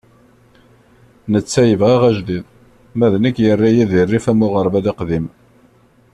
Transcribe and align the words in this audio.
Netta 1.31 1.63
yebɣa 1.65 1.97
ajdid, 2.09 2.45
ma 2.97 3.07
d 3.11 3.13
nekk 3.19 3.37
yerra-yi 3.43 3.83
di 3.91 4.01
rrif 4.05 4.25
am 4.31 4.45
uɣerbal 4.45 4.85
aqdim. 4.91 5.25